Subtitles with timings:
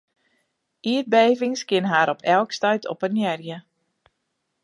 [0.91, 3.63] Ierdbevings kinne har op elk stuit oppenearje.